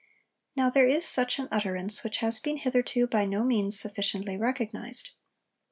Now 0.55 0.71
there 0.71 0.87
is 0.87 1.05
such 1.07 1.37
an 1.37 1.47
utterance, 1.51 2.03
which 2.03 2.17
has 2.17 2.39
been 2.39 2.57
hitherto 2.57 3.05
by 3.05 3.25
no 3.25 3.43
means 3.45 3.79
sufficiently 3.79 4.35
recognised. 4.35 5.11